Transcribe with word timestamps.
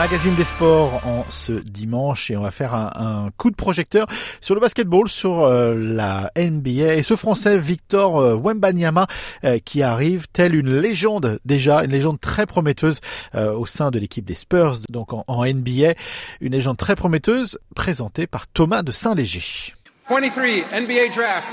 Magazine 0.00 0.34
des 0.34 0.44
sports 0.44 1.06
en 1.06 1.26
ce 1.28 1.52
dimanche 1.52 2.30
et 2.30 2.36
on 2.38 2.40
va 2.40 2.50
faire 2.50 2.72
un, 2.72 3.28
coup 3.36 3.50
de 3.50 3.54
projecteur 3.54 4.06
sur 4.40 4.54
le 4.54 4.60
basketball, 4.62 5.10
sur 5.10 5.42
euh, 5.42 5.74
la 5.74 6.30
NBA 6.38 6.94
et 6.94 7.02
ce 7.02 7.16
français 7.16 7.58
Victor 7.58 8.18
euh, 8.18 8.34
Wembanyama 8.34 9.06
euh, 9.44 9.58
qui 9.62 9.82
arrive 9.82 10.26
tel 10.32 10.54
une 10.54 10.80
légende 10.80 11.38
déjà, 11.44 11.84
une 11.84 11.90
légende 11.90 12.18
très 12.18 12.46
prometteuse 12.46 13.00
au 13.34 13.66
sein 13.66 13.90
de 13.90 13.98
l'équipe 13.98 14.24
des 14.24 14.34
Spurs, 14.34 14.78
donc 14.88 15.12
en, 15.12 15.22
en, 15.26 15.44
NBA, 15.44 15.92
une 16.40 16.52
légende 16.52 16.78
très 16.78 16.96
prometteuse 16.96 17.58
présentée 17.76 18.26
par 18.26 18.46
Thomas 18.46 18.82
de 18.82 18.92
Saint-Léger. 18.92 19.74
23 20.08 20.80
NBA 20.80 21.14
draft. 21.14 21.48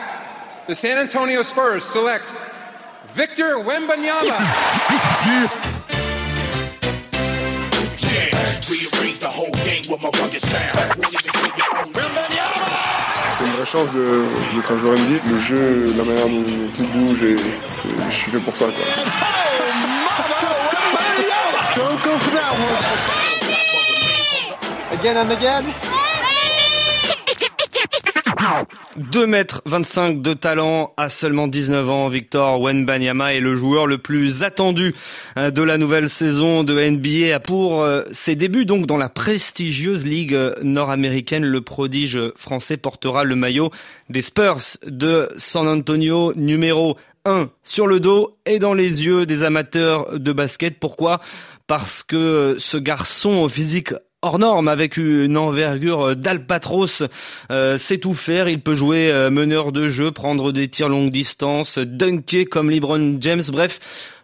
The 0.69 0.73
San 0.73 0.97
Antonio 0.97 1.43
Spurs 1.43 1.81
select 1.81 2.33
Victor 3.13 3.65
Wembanyama. 3.65 4.37
C'est 9.99 10.05
une 13.45 13.51
vraie 13.51 13.65
chance 13.65 13.91
de, 13.93 14.23
d'être 14.55 14.71
un 14.71 14.79
joueur 14.79 14.93
NBA. 14.93 15.19
Le 15.29 15.39
jeu, 15.39 15.93
la 15.97 16.03
manière 16.03 16.27
dont 16.27 16.43
tout 16.75 16.83
bouge, 16.93 17.23
et 17.23 17.35
c'est, 17.67 17.89
je 18.09 18.15
suis 18.15 18.31
fait 18.31 18.39
pour 18.39 18.55
ça. 18.55 18.65
Quoi. 18.65 18.73
Again 24.91 25.17
and 25.17 25.31
again. 25.31 25.96
2 28.97 29.27
mètres 29.27 29.61
25 29.65 30.21
de 30.21 30.33
talent 30.33 30.93
à 30.97 31.09
seulement 31.09 31.47
19 31.47 31.89
ans, 31.89 32.07
Victor 32.07 32.59
Wenbanyama 32.61 33.33
est 33.33 33.39
le 33.39 33.55
joueur 33.55 33.87
le 33.87 33.97
plus 33.97 34.43
attendu 34.43 34.95
euh, 35.37 35.51
de 35.51 35.61
la 35.61 35.77
nouvelle 35.77 36.09
saison 36.09 36.63
de 36.63 36.73
NBA 36.79 37.39
pour 37.39 37.81
euh, 37.81 38.03
ses 38.11 38.35
débuts 38.35 38.65
donc 38.65 38.85
dans 38.85 38.97
la 38.97 39.09
prestigieuse 39.09 40.05
ligue 40.05 40.33
euh, 40.33 40.55
nord-américaine. 40.61 41.45
Le 41.45 41.61
prodige 41.61 42.19
français 42.35 42.77
portera 42.77 43.23
le 43.23 43.35
maillot 43.35 43.69
des 44.09 44.21
Spurs 44.21 44.77
de 44.85 45.29
San 45.37 45.67
Antonio 45.67 46.33
numéro 46.35 46.97
1 47.25 47.49
sur 47.63 47.87
le 47.87 47.99
dos 47.99 48.37
et 48.45 48.59
dans 48.59 48.73
les 48.73 49.05
yeux 49.05 49.25
des 49.25 49.43
amateurs 49.43 50.19
de 50.19 50.31
basket. 50.31 50.79
Pourquoi? 50.79 51.19
Parce 51.67 52.01
que 52.03 52.55
ce 52.59 52.77
garçon 52.77 53.31
au 53.37 53.49
physique 53.49 53.93
hors 54.21 54.39
norme 54.39 54.67
avec 54.67 54.97
une 54.97 55.37
envergure 55.37 56.15
d'albatros. 56.15 57.03
Euh, 57.51 57.77
sait 57.77 57.97
tout 57.97 58.13
faire, 58.13 58.49
il 58.49 58.61
peut 58.61 58.73
jouer 58.73 59.11
euh, 59.11 59.29
meneur 59.29 59.71
de 59.71 59.89
jeu, 59.89 60.11
prendre 60.11 60.51
des 60.51 60.67
tirs 60.67 60.89
longue 60.89 61.11
distance, 61.11 61.77
dunker 61.77 62.45
comme 62.45 62.69
LeBron 62.69 63.17
James, 63.21 63.43
bref, 63.49 63.79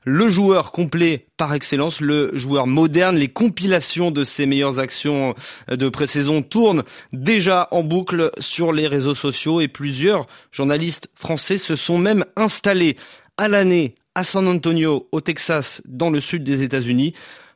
le 0.06 0.28
joueur 0.28 0.72
complet 0.72 1.28
par 1.38 1.54
excellence, 1.54 2.02
le 2.02 2.32
joueur 2.34 2.68
moderne. 2.68 3.18
Les 3.18 3.30
compilations 3.30 4.12
de 4.12 4.24
ses 4.24 4.46
meilleures 4.46 4.80
actions 4.80 5.34
de 5.70 5.90
pré-saison 5.90 6.42
tournent 6.42 6.84
déjà 7.14 7.68
en 7.72 7.84
boucle 7.84 8.32
sur 8.38 8.74
les 8.74 8.88
réseaux 8.88 9.16
sociaux 9.16 9.62
et 9.62 9.68
plusieurs 9.68 10.28
journalistes 10.52 11.10
français 11.16 11.58
se 11.58 11.76
sont 11.76 11.98
même 11.98 12.26
installés 12.36 12.98
à 13.38 13.48
l'année 13.48 13.96
à 14.16 14.24
San 14.24 14.48
Antonio, 14.48 15.08
au 15.12 15.22
Texas, 15.22 15.82
dans 15.86 16.10
le 16.10 16.20
sud 16.20 16.44
des 16.44 16.62
États-Unis 16.62 17.14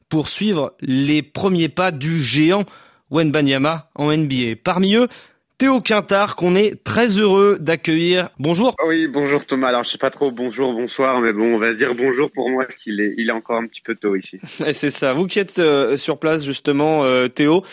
pour 0.10 0.30
suivre 0.30 0.74
les 0.82 1.22
premiers 1.22 1.70
pas 1.70 1.92
du 1.92 2.22
géant 2.22 2.66
Wenbanyama 3.12 3.90
en 3.96 4.16
NBA. 4.16 4.56
Parmi 4.64 4.96
eux, 4.96 5.08
Théo 5.58 5.82
Quintard, 5.82 6.36
qu'on 6.36 6.56
est 6.56 6.84
très 6.84 7.08
heureux 7.08 7.58
d'accueillir. 7.60 8.30
Bonjour. 8.38 8.76
Oui, 8.86 9.08
bonjour 9.08 9.44
Thomas. 9.44 9.70
Alors, 9.70 9.84
je 9.84 9.90
sais 9.90 9.98
pas 9.98 10.12
trop 10.12 10.30
bonjour, 10.30 10.72
bonsoir, 10.74 11.20
mais 11.20 11.34
bon, 11.34 11.56
on 11.56 11.58
va 11.58 11.74
dire 11.74 11.96
bonjour 11.96 12.30
pour 12.30 12.48
moi, 12.50 12.66
parce 12.66 12.76
qu'il 12.76 13.02
est, 13.02 13.16
il 13.18 13.30
est 13.30 13.32
encore 13.32 13.58
un 13.58 13.66
petit 13.66 13.82
peu 13.82 13.96
tôt 13.96 14.16
ici. 14.16 14.40
C'est 14.74 14.92
ça. 14.92 15.14
Vous 15.14 15.26
qui 15.26 15.40
êtes 15.40 15.58
euh, 15.58 15.98
sur 15.98 16.20
place, 16.20 16.46
justement, 16.46 17.06
euh, 17.06 17.28
Théo, 17.28 17.64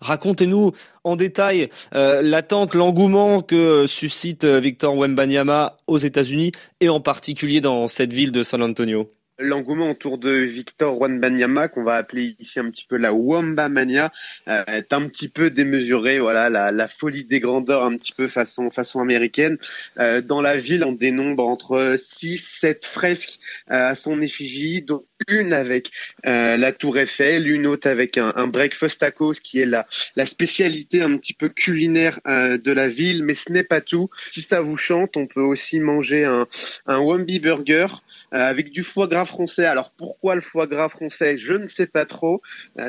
racontez-nous 0.00 0.72
en 1.02 1.16
détail 1.16 1.68
euh, 1.94 2.22
l'attente, 2.22 2.74
l'engouement 2.74 3.42
que 3.42 3.86
suscite 3.86 4.46
Victor 4.46 4.96
Wembanyama 4.96 5.74
aux 5.86 5.98
États-Unis 5.98 6.52
et 6.80 6.88
en 6.88 7.00
particulier 7.00 7.60
dans 7.60 7.88
cette 7.88 8.14
ville 8.14 8.32
de 8.32 8.42
San 8.42 8.62
Antonio. 8.62 9.10
L'engouement 9.40 9.90
autour 9.90 10.18
de 10.18 10.30
Victor 10.30 11.00
Wanbanyama, 11.00 11.66
qu'on 11.66 11.82
va 11.82 11.96
appeler 11.96 12.36
ici 12.38 12.60
un 12.60 12.70
petit 12.70 12.86
peu 12.86 12.96
la 12.96 13.12
Wamba 13.12 13.68
Mania, 13.68 14.12
euh, 14.46 14.64
est 14.66 14.92
un 14.92 15.08
petit 15.08 15.28
peu 15.28 15.50
démesuré. 15.50 16.20
Voilà, 16.20 16.50
la, 16.70 16.88
folie 16.88 17.24
des 17.24 17.40
grandeurs 17.40 17.82
un 17.82 17.96
petit 17.96 18.12
peu 18.12 18.28
façon 18.28 18.70
façon 18.70 19.00
américaine. 19.00 19.58
Euh, 19.98 20.20
dans 20.20 20.40
la 20.40 20.56
ville, 20.56 20.84
on 20.84 20.92
dénombre 20.92 21.48
entre 21.48 21.96
6 21.98 22.38
7 22.38 22.84
fresques 22.84 23.40
euh, 23.72 23.88
à 23.88 23.96
son 23.96 24.22
effigie, 24.22 24.86
une 25.28 25.52
avec 25.52 25.90
euh, 26.26 26.56
la 26.56 26.72
Tour 26.72 26.98
Eiffel, 26.98 27.48
une 27.48 27.66
autre 27.66 27.88
avec 27.88 28.18
un, 28.18 28.32
un 28.36 28.46
breakfast 28.46 29.00
tacos 29.00 29.34
qui 29.42 29.60
est 29.60 29.66
la, 29.66 29.86
spécialité 30.26 31.02
un 31.02 31.16
petit 31.16 31.32
peu 31.32 31.48
culinaire 31.48 32.20
euh, 32.26 32.58
de 32.58 32.72
la 32.72 32.88
ville, 32.88 33.24
mais 33.24 33.34
ce 33.34 33.52
n'est 33.52 33.64
pas 33.64 33.80
tout. 33.80 34.10
Si 34.30 34.42
ça 34.42 34.60
vous 34.60 34.76
chante, 34.76 35.16
on 35.16 35.26
peut 35.26 35.40
aussi 35.40 35.80
manger 35.80 36.24
un, 36.24 36.46
un 36.86 36.98
Wambi 36.98 37.38
Burger 37.40 37.86
euh, 38.32 38.38
avec 38.38 38.70
du 38.70 38.82
foie 38.82 39.06
gras 39.06 39.24
français. 39.24 39.64
Alors 39.64 39.92
pourquoi 39.96 40.34
le 40.34 40.40
foie 40.40 40.66
gras 40.66 40.88
français? 40.88 41.38
Je 41.38 41.54
ne 41.54 41.66
sais 41.66 41.86
pas 41.86 42.06
trop. 42.06 42.42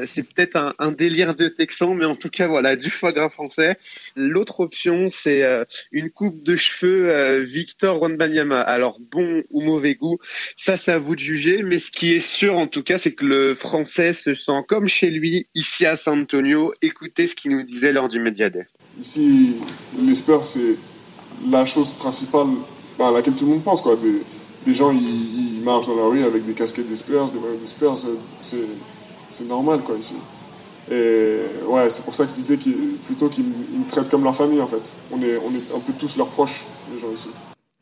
C'est 0.07 0.23
peut-être 0.23 0.55
un, 0.55 0.73
un, 0.79 0.91
délire 0.91 1.35
de 1.35 1.47
Texan, 1.47 1.93
mais 1.93 2.05
en 2.05 2.15
tout 2.15 2.29
cas 2.29 2.47
voilà 2.47 2.75
du 2.75 2.89
foie 2.89 3.11
gras 3.11 3.29
français. 3.29 3.77
L'autre 4.15 4.61
option, 4.61 5.09
c'est 5.11 5.43
une 5.91 6.09
coupe 6.09 6.41
de 6.43 6.55
cheveux 6.55 7.43
Victor 7.43 8.01
Wembanyama. 8.01 8.61
Alors 8.61 8.99
bon 8.99 9.43
ou 9.49 9.61
mauvais 9.61 9.95
goût, 9.95 10.17
ça 10.57 10.77
c'est 10.77 10.91
à 10.91 10.99
vous 10.99 11.15
de 11.15 11.19
juger. 11.19 11.63
Mais 11.63 11.79
ce 11.79 11.91
qui 11.91 12.13
est 12.13 12.14
sûr 12.19 12.57
en 12.57 12.67
tout 12.67 12.83
cas, 12.83 12.97
c'est 12.97 13.13
que 13.13 13.25
le 13.25 13.53
français 13.53 14.13
se 14.13 14.33
sent 14.33 14.63
comme 14.67 14.87
chez 14.87 15.09
lui 15.09 15.47
ici 15.55 15.85
à 15.85 15.97
San 15.97 16.21
Antonio. 16.21 16.73
Écoutez 16.81 17.27
ce 17.27 17.35
qu'il 17.35 17.51
nous 17.51 17.63
disait 17.63 17.93
lors 17.93 18.09
du 18.09 18.19
Media 18.19 18.49
Day. 18.49 18.67
Ici, 18.99 19.55
les 19.99 20.15
Spurs, 20.15 20.45
c'est 20.45 20.75
la 21.49 21.65
chose 21.65 21.91
principale 21.91 22.47
à 22.99 23.11
laquelle 23.11 23.35
tout 23.35 23.45
le 23.45 23.51
monde 23.51 23.63
pense. 23.63 23.81
Quoi. 23.81 23.95
Des 23.95 24.21
les 24.65 24.73
gens 24.73 24.91
ils, 24.91 25.61
marchent 25.63 25.87
dans 25.87 25.95
la 25.95 26.05
rue 26.05 26.23
avec 26.23 26.45
des 26.45 26.53
casquettes 26.53 26.89
des 26.89 26.95
Spurs, 26.95 27.31
des 27.31 27.39
maillots 27.39 27.57
des 27.57 27.67
Spurs, 27.67 27.97
c'est 28.41 29.47
normal 29.47 29.81
quoi 29.81 29.95
ici. 29.97 30.15
Et 30.91 31.39
ouais, 31.67 31.89
c'est 31.89 32.03
pour 32.03 32.13
ça 32.13 32.25
que 32.25 32.29
je 32.31 32.35
disais 32.35 32.57
plutôt 33.05 33.29
qu'ils 33.29 33.45
me 33.45 33.89
traitent 33.89 34.09
comme 34.09 34.23
leur 34.23 34.35
famille 34.35 34.61
en 34.61 34.67
fait. 34.67 34.93
On 35.11 35.21
est, 35.21 35.37
on 35.37 35.51
est 35.51 35.75
un 35.75 35.79
peu 35.79 35.93
tous 35.93 36.17
leurs 36.17 36.29
proches, 36.29 36.65
les 36.93 36.99
gens 36.99 37.11
ici. 37.11 37.29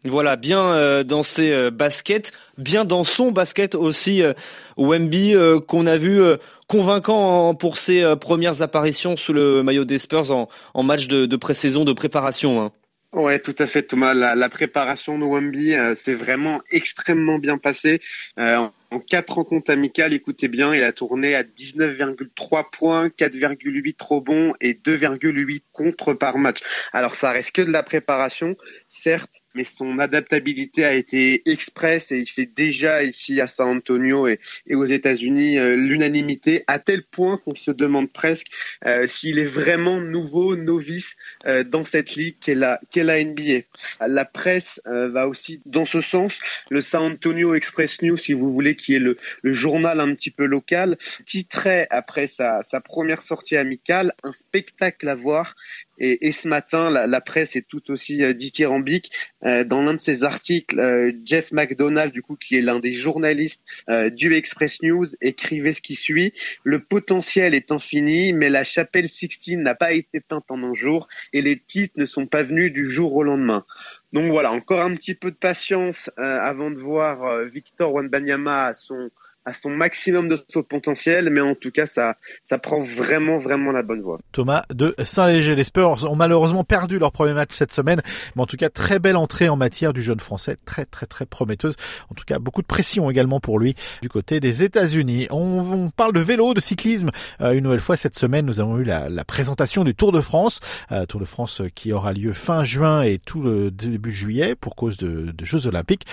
Voilà, 0.05 0.35
bien 0.35 0.73
euh, 0.73 1.03
dans 1.03 1.23
ses 1.23 1.51
euh, 1.51 1.71
baskets, 1.71 2.33
bien 2.57 2.83
dans 2.83 3.05
son 3.05 3.31
basket 3.31 3.73
aussi, 3.73 4.21
euh, 4.21 4.33
Wemby, 4.77 5.35
qu'on 5.67 5.87
a 5.87 5.97
vu 5.97 6.21
convaincant 6.67 7.55
pour 7.55 7.77
ses 7.77 8.15
premières 8.19 8.61
apparitions 8.61 9.15
sous 9.15 9.33
le 9.33 9.63
maillot 9.63 9.85
des 9.85 9.99
Spurs 9.99 10.31
en, 10.31 10.49
en 10.73 10.83
match 10.83 11.07
de, 11.07 11.35
pré-saison, 11.35 11.85
de 11.85 11.93
préparation. 11.93 12.61
Hein. 12.61 12.71
Ouais, 13.13 13.37
tout 13.37 13.55
à 13.59 13.67
fait, 13.67 13.83
Thomas. 13.83 14.15
La, 14.15 14.33
la 14.33 14.49
préparation 14.49 15.19
de 15.19 15.23
Wemby 15.23 15.75
euh, 15.75 15.93
s'est 15.93 16.15
vraiment 16.15 16.61
extrêmement 16.71 17.37
bien 17.37 17.59
passée. 17.59 18.01
Euh, 18.39 18.67
en 18.89 18.99
quatre 18.99 19.35
rencontres 19.35 19.71
amicales, 19.71 20.13
écoutez 20.13 20.47
bien, 20.47 20.73
il 20.73 20.81
a 20.81 20.91
tourné 20.93 21.35
à 21.35 21.43
19,3 21.43 22.71
points, 22.71 23.09
4,8 23.09 23.95
rebonds 24.01 24.53
et 24.61 24.73
2,8 24.73 25.61
contre 25.73 26.13
par 26.13 26.39
match. 26.39 26.61
Alors 26.91 27.13
ça 27.13 27.31
reste 27.31 27.51
que 27.51 27.61
de 27.61 27.71
la 27.71 27.83
préparation, 27.83 28.55
certes, 28.87 29.42
mais 29.55 29.63
son 29.63 29.99
adaptabilité 29.99 30.85
a 30.85 30.93
été 30.93 31.41
express 31.49 32.11
et 32.11 32.19
il 32.19 32.27
fait 32.27 32.45
déjà 32.45 33.03
ici 33.03 33.41
à 33.41 33.47
San 33.47 33.77
Antonio 33.77 34.27
et, 34.27 34.39
aux 34.71 34.85
États-Unis 34.85 35.57
euh, 35.57 35.75
l'unanimité 35.75 36.63
à 36.67 36.79
tel 36.79 37.03
point 37.03 37.37
qu'on 37.37 37.55
se 37.55 37.71
demande 37.71 38.11
presque 38.11 38.47
euh, 38.85 39.07
s'il 39.07 39.39
est 39.39 39.45
vraiment 39.45 39.99
nouveau, 39.99 40.55
novice 40.55 41.15
euh, 41.45 41.63
dans 41.63 41.85
cette 41.85 42.15
ligue 42.15 42.37
qu'est 42.39 42.55
la, 42.55 42.79
NBA. 42.95 43.65
La 44.07 44.25
presse 44.25 44.81
va 44.85 45.27
aussi 45.27 45.61
dans 45.65 45.85
ce 45.85 46.01
sens. 46.01 46.39
Le 46.69 46.81
San 46.81 47.13
Antonio 47.13 47.53
Express 47.55 48.01
News, 48.01 48.17
si 48.17 48.33
vous 48.33 48.51
voulez, 48.51 48.75
qui 48.75 48.95
est 48.95 48.99
le, 48.99 49.17
journal 49.43 49.99
un 49.99 50.13
petit 50.15 50.31
peu 50.31 50.45
local, 50.45 50.97
titrait 51.25 51.87
après 51.89 52.27
sa 52.27 52.63
première 52.83 53.21
sortie 53.21 53.55
amicale 53.55 54.13
un 54.23 54.33
spectacle 54.33 55.09
à 55.09 55.15
voir 55.15 55.55
Et, 55.99 56.31
ce 56.31 56.47
matin, 56.47 56.89
la, 56.89 57.21
presse 57.21 57.55
est 57.55 57.67
tout 57.67 57.91
aussi 57.91 58.23
euh, 58.23 58.33
dithyrambique. 58.33 59.11
Euh, 59.45 59.63
dans 59.63 59.83
l'un 59.83 59.93
de 59.93 60.01
ses 60.01 60.23
articles, 60.23 60.79
euh, 60.79 61.11
Jeff 61.23 61.51
McDonald, 61.51 62.11
du 62.11 62.21
coup, 62.21 62.35
qui 62.35 62.55
est 62.55 62.61
l'un 62.61 62.79
des 62.79 62.93
journalistes 62.93 63.63
du 64.11 64.33
Express 64.33 64.81
News, 64.81 65.05
écrivait 65.21 65.73
ce 65.73 65.81
qui 65.81 65.95
suit 65.95 66.33
le 66.63 66.79
potentiel 66.79 67.53
est 67.53 67.71
infini, 67.71 68.33
mais 68.33 68.49
la 68.49 68.63
chapelle 68.63 69.07
Sixtine 69.07 69.61
n'a 69.61 69.75
pas 69.75 69.93
été 69.93 70.19
peinte 70.19 70.45
en 70.49 70.63
un 70.63 70.73
jour, 70.73 71.07
et 71.31 71.41
les 71.41 71.59
titres 71.59 71.95
ne 71.97 72.05
sont 72.05 72.25
pas 72.25 72.43
venus 72.43 72.71
du 72.71 72.89
jour 72.89 73.15
au 73.15 73.23
lendemain. 73.23 73.65
Donc 74.13 74.31
voilà, 74.31 74.51
encore 74.51 74.81
un 74.81 74.95
petit 74.95 75.15
peu 75.15 75.31
de 75.31 75.35
patience 75.35 76.09
avant 76.17 76.71
de 76.71 76.79
voir 76.79 77.43
Victor 77.45 77.93
Wanbanyama 77.93 78.67
à 78.67 78.73
son 78.73 79.09
à 79.45 79.53
son 79.53 79.69
maximum 79.69 80.29
de 80.29 80.37
potentiel, 80.61 81.29
mais 81.29 81.41
en 81.41 81.55
tout 81.55 81.71
cas, 81.71 81.85
ça, 81.85 82.15
ça 82.43 82.57
prend 82.57 82.81
vraiment, 82.81 83.37
vraiment 83.37 83.71
la 83.71 83.83
bonne 83.83 84.01
voie. 84.01 84.19
Thomas 84.31 84.63
de 84.69 84.95
Saint-Léger. 85.03 85.55
Les 85.55 85.63
Spurs 85.63 86.09
ont 86.09 86.15
malheureusement 86.15 86.63
perdu 86.63 86.99
leur 86.99 87.11
premier 87.11 87.33
match 87.33 87.49
cette 87.51 87.71
semaine, 87.71 88.01
mais 88.35 88.41
en 88.41 88.45
tout 88.45 88.57
cas, 88.57 88.69
très 88.69 88.99
belle 88.99 89.17
entrée 89.17 89.49
en 89.49 89.55
matière 89.55 89.93
du 89.93 90.01
jeune 90.01 90.19
français, 90.19 90.57
très, 90.65 90.85
très, 90.85 91.05
très 91.05 91.25
prometteuse. 91.25 91.75
En 92.09 92.15
tout 92.15 92.23
cas, 92.25 92.39
beaucoup 92.39 92.61
de 92.61 92.67
pression 92.67 93.09
également 93.09 93.39
pour 93.39 93.59
lui 93.59 93.75
du 94.01 94.09
côté 94.09 94.39
des 94.39 94.63
États-Unis. 94.63 95.27
On, 95.29 95.89
parle 95.95 96.13
de 96.13 96.19
vélo, 96.19 96.53
de 96.53 96.59
cyclisme. 96.59 97.11
Euh, 97.41 97.51
une 97.51 97.63
nouvelle 97.63 97.79
fois 97.79 97.97
cette 97.97 98.17
semaine, 98.17 98.45
nous 98.45 98.59
avons 98.59 98.79
eu 98.79 98.83
la, 98.83 99.09
la 99.09 99.25
présentation 99.25 99.83
du 99.83 99.93
Tour 99.93 100.11
de 100.11 100.21
France, 100.21 100.59
euh, 100.91 101.05
Tour 101.05 101.19
de 101.19 101.25
France 101.25 101.61
qui 101.75 101.91
aura 101.91 102.13
lieu 102.13 102.33
fin 102.33 102.63
juin 102.63 103.01
et 103.01 103.19
tout 103.19 103.41
le 103.41 103.71
début 103.71 104.13
juillet 104.13 104.55
pour 104.55 104.75
cause 104.75 104.97
de, 104.97 105.31
de 105.31 105.45
Jeux 105.45 105.67
Olympiques. 105.67 106.05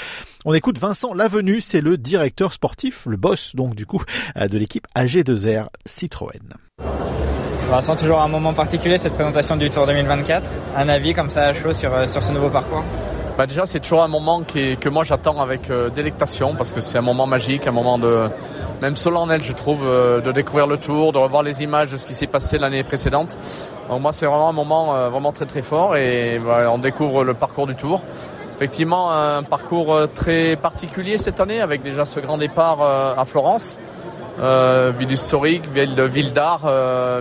On 0.44 0.54
écoute 0.54 0.78
Vincent 0.78 1.14
Lavenu, 1.14 1.60
c'est 1.60 1.80
le 1.80 1.96
directeur 1.96 2.52
sportif, 2.52 3.06
boss 3.20 3.54
donc 3.54 3.74
du 3.74 3.86
coup 3.86 4.02
euh, 4.36 4.48
de 4.48 4.58
l'équipe 4.58 4.86
AG2R 4.96 5.66
Citroën. 5.86 6.40
On 7.72 7.80
sent 7.80 7.96
toujours 7.96 8.20
un 8.20 8.26
moment 8.26 8.52
particulier 8.52 8.98
cette 8.98 9.14
présentation 9.14 9.56
du 9.56 9.70
Tour 9.70 9.86
2024. 9.86 10.50
Un 10.76 10.88
avis 10.88 11.14
comme 11.14 11.30
ça 11.30 11.44
à 11.44 11.52
chaud 11.52 11.72
sur, 11.72 11.94
euh, 11.94 12.06
sur 12.06 12.20
ce 12.22 12.32
nouveau 12.32 12.48
parcours? 12.48 12.82
Bah 13.38 13.46
déjà 13.46 13.64
c'est 13.64 13.78
toujours 13.78 14.02
un 14.02 14.08
moment 14.08 14.42
qui, 14.42 14.76
que 14.76 14.88
moi 14.88 15.04
j'attends 15.04 15.40
avec 15.40 15.70
euh, 15.70 15.88
délectation 15.88 16.54
parce 16.56 16.72
que 16.72 16.80
c'est 16.80 16.98
un 16.98 17.02
moment 17.02 17.26
magique, 17.26 17.66
un 17.68 17.72
moment 17.72 17.98
de 17.98 18.28
même 18.82 18.96
solennel 18.96 19.42
je 19.42 19.52
trouve 19.52 19.84
de 19.84 20.32
découvrir 20.32 20.66
le 20.66 20.78
tour, 20.78 21.12
de 21.12 21.18
revoir 21.18 21.42
les 21.42 21.62
images 21.62 21.92
de 21.92 21.98
ce 21.98 22.06
qui 22.06 22.14
s'est 22.14 22.26
passé 22.26 22.58
l'année 22.58 22.82
précédente. 22.82 23.38
Donc 23.88 24.00
moi 24.00 24.10
c'est 24.12 24.26
vraiment 24.26 24.48
un 24.48 24.52
moment 24.52 25.10
vraiment 25.10 25.32
très 25.32 25.44
très 25.44 25.62
fort 25.62 25.96
et 25.96 26.40
on 26.68 26.78
découvre 26.78 27.22
le 27.22 27.34
parcours 27.34 27.66
du 27.66 27.74
tour 27.74 28.02
effectivement 28.60 29.10
un 29.10 29.42
parcours 29.42 29.94
euh, 29.94 30.06
très 30.06 30.54
particulier 30.54 31.16
cette 31.16 31.40
année 31.40 31.62
avec 31.62 31.80
déjà 31.80 32.04
ce 32.04 32.20
grand 32.20 32.36
départ 32.36 32.82
euh, 32.82 33.14
à 33.16 33.24
Florence. 33.24 33.78
Euh, 34.38 34.92
ville 34.94 35.10
historique, 35.10 35.62
ville, 35.66 36.32
d'art, 36.34 36.70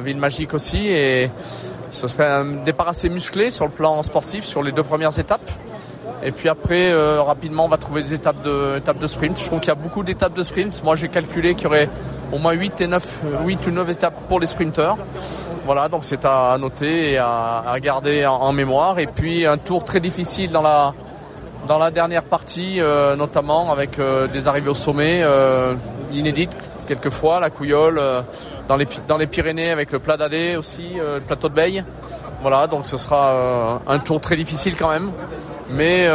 ville 0.03 0.17
magique 0.17 0.53
aussi. 0.53 0.87
Et 0.87 1.29
ça 1.89 2.09
se 2.09 2.13
fait 2.13 2.25
un 2.25 2.45
départ 2.65 2.89
assez 2.89 3.07
musclé 3.07 3.51
sur 3.51 3.65
le 3.65 3.71
plan 3.71 4.01
sportif 4.03 4.43
sur 4.43 4.63
les 4.63 4.73
deux 4.73 4.83
premières 4.83 5.17
étapes. 5.17 5.49
Et 6.23 6.31
puis 6.31 6.49
après, 6.49 6.93
rapidement, 7.17 7.65
on 7.65 7.67
va 7.69 7.77
trouver 7.77 8.01
des 8.01 8.13
étapes 8.13 8.41
de, 8.43 8.77
étapes 8.77 8.99
de 8.99 9.07
sprint. 9.07 9.37
Je 9.37 9.45
trouve 9.45 9.59
qu'il 9.59 9.69
y 9.69 9.71
a 9.71 9.75
beaucoup 9.75 10.03
d'étapes 10.03 10.33
de 10.33 10.43
sprint. 10.43 10.81
Moi, 10.83 10.95
j'ai 10.95 11.09
calculé 11.09 11.55
qu'il 11.55 11.65
y 11.65 11.67
aurait 11.67 11.89
au 12.31 12.37
moins 12.37 12.53
8, 12.53 12.81
et 12.81 12.87
9, 12.87 13.19
8 13.45 13.67
ou 13.67 13.71
9 13.71 13.89
étapes 13.89 14.27
pour 14.29 14.39
les 14.39 14.45
sprinteurs. 14.45 14.97
Voilà, 15.65 15.89
donc 15.89 16.05
c'est 16.05 16.23
à 16.23 16.57
noter 16.57 17.13
et 17.13 17.17
à, 17.17 17.75
garder 17.81 18.25
en, 18.25 18.53
mémoire. 18.53 18.99
Et 18.99 19.07
puis 19.07 19.45
un 19.45 19.57
tour 19.57 19.83
très 19.83 19.99
difficile 19.99 20.51
dans 20.51 20.61
la, 20.61 20.93
dans 21.69 21.77
la 21.77 21.91
dernière 21.91 22.23
partie, 22.23 22.81
euh, 22.81 23.15
notamment 23.15 23.71
avec 23.71 23.99
euh, 23.99 24.25
des 24.25 24.47
arrivées 24.47 24.71
au 24.71 24.73
sommet 24.73 25.21
euh, 25.21 25.75
inédites 26.11 26.55
quelquefois, 26.87 27.39
la 27.39 27.51
Couillole, 27.51 28.01
dans, 28.67 28.75
les, 28.75 29.27
Pyrénées 29.27 29.69
avec 29.69 29.91
le 29.91 29.99
plat 29.99 30.17
d'Adé 30.17 30.55
aussi, 30.57 30.95
le 30.95 31.19
plateau 31.19 31.47
de 31.47 31.53
Beille. 31.53 31.83
Voilà, 32.41 32.65
donc 32.65 32.87
ce 32.87 32.97
sera 32.97 33.79
un 33.85 33.99
tour 33.99 34.19
très 34.19 34.35
difficile 34.35 34.75
quand 34.75 34.89
même, 34.89 35.11
mais 35.69 36.09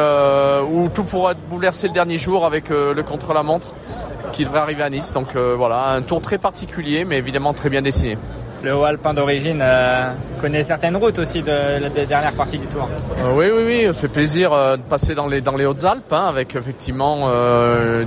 où 0.69 0.89
tout 0.89 1.05
pourra 1.05 1.31
être 1.31 1.49
bouleversé 1.49 1.87
le 1.87 1.95
dernier 1.95 2.19
jour 2.19 2.45
avec 2.45 2.71
le 2.71 3.01
contre-la-montre 3.05 3.69
qui 4.33 4.45
devrait 4.45 4.59
arriver 4.59 4.83
à 4.83 4.91
Nice. 4.91 5.13
Donc 5.13 5.37
voilà, 5.37 5.91
un 5.91 6.03
tour 6.03 6.21
très 6.21 6.39
particulier, 6.39 7.05
mais 7.05 7.19
évidemment 7.19 7.53
très 7.53 7.71
bien 7.71 7.81
dessiné 7.81 8.19
le 8.65 8.75
haut 8.75 8.85
alpin 8.85 9.13
d'origine 9.13 9.61
euh, 9.61 10.11
connaît 10.41 10.63
certaines 10.63 10.97
routes 10.97 11.19
aussi 11.19 11.43
de, 11.43 11.53
la 11.81 11.89
dernière 11.91 12.33
partie 12.33 12.59
du 12.59 12.67
tour. 12.67 12.89
Euh, 13.19 13.33
oui, 13.35 13.47
oui, 13.55 13.87
oui, 13.87 13.95
fait 13.95 14.09
plaisir 14.09 14.53
euh, 14.53 14.77
de 14.77 14.83
passer 14.83 15.15
dans 15.15 15.27
les, 15.27 15.43
dans 15.43 15.57
les 15.57 15.67
Hautes-Alpes, 15.67 16.13
hein, 16.13 16.25
avec 16.27 16.57
effectivement 16.57 17.29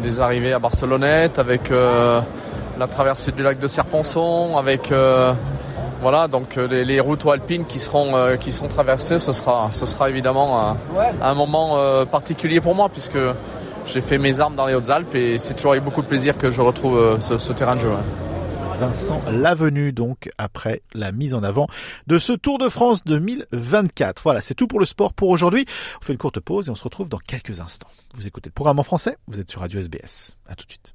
des 0.02 0.20
arrivées 0.20 0.54
à 0.54 0.60
Barcelonnette, 0.60 1.40
avec 1.40 1.70
la 1.70 2.88
traversée 2.88 3.32
du 3.32 3.44
lac 3.44 3.60
de 3.60 3.68
Serponçon, 3.68 4.58
avec 4.58 4.92
voilà, 6.02 6.28
donc 6.28 6.56
les, 6.56 7.00
routes 7.00 7.26
alpines 7.28 7.66
qui 7.66 7.80
seront, 7.80 8.14
qui 8.40 8.52
seront 8.52 8.68
traversées, 8.68 9.20
ce 9.20 9.32
sera, 9.32 9.70
ce 9.72 9.86
sera 9.86 10.10
évidemment 10.10 10.76
un, 11.22 11.34
moment 11.34 11.78
particulier 12.10 12.62
pour 12.62 12.76
moi, 12.76 12.90
puisque 12.90 13.20
j'ai 13.86 14.02
fait 14.02 14.18
mes 14.18 14.40
armes 14.40 14.56
dans 14.56 14.66
les 14.66 14.74
Hautes-Alpes 14.74 15.16
et 15.16 15.38
c'est 15.38 15.54
toujours 15.54 15.72
avec 15.72 15.84
beaucoup 15.84 16.02
de 16.02 16.08
plaisir 16.08 16.38
que 16.38 16.50
je 16.50 16.62
retrouve 16.62 17.18
ce, 17.20 17.54
terrain 17.54 17.76
de 17.76 17.82
jeu. 17.82 17.90
Vincent 18.80 19.24
Lavenu, 19.32 19.92
donc 19.92 20.30
après 20.38 20.84
la 20.94 21.12
mise 21.12 21.34
en 21.34 21.42
avant 21.42 21.68
de 22.06 22.20
ce 22.20 22.32
Tour 22.34 22.60
de 22.60 22.70
France 22.70 23.04
2024. 23.06 24.22
Voilà, 24.22 24.40
c'est 24.40 24.54
tout 24.54 24.68
pour 24.68 24.80
le 24.80 24.86
sport 24.86 25.14
pour 25.14 25.30
aujourd'hui. 25.30 25.66
On 26.00 26.06
fait 26.06 26.14
une 26.14 26.20
courte 26.20 26.40
pause 26.40 26.68
et 26.68 26.72
on 26.72 26.76
se 26.76 26.84
retrouve 26.84 27.10
dans 27.10 27.18
quelques 27.18 27.60
instants. 27.60 27.88
Vous 28.14 28.28
écoutez 28.28 28.50
le 28.50 28.54
programme 28.54 28.78
en 28.78 28.84
français, 28.84 29.18
vous 29.28 29.40
êtes 29.40 29.50
sur 29.50 29.62
Radio 29.62 29.80
SBS. 29.80 30.38
À 30.48 30.54
tout 30.54 30.66
de 30.66 30.72
suite. 30.72 30.94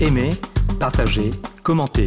Aimez, 0.00 0.30
partagez, 0.80 1.30
commentez. 1.62 2.06